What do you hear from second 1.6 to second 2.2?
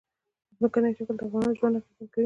اغېزمن کوي.